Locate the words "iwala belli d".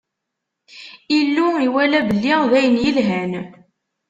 1.65-2.53